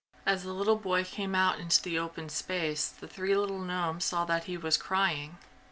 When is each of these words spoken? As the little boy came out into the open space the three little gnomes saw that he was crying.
As 0.25 0.41
the 0.41 0.51
little 0.51 0.77
boy 0.77 1.03
came 1.03 1.35
out 1.35 1.59
into 1.59 1.79
the 1.79 1.99
open 1.99 2.27
space 2.29 2.87
the 2.89 3.07
three 3.07 3.35
little 3.37 3.59
gnomes 3.59 4.03
saw 4.03 4.25
that 4.25 4.45
he 4.45 4.57
was 4.57 4.75
crying. 4.75 5.37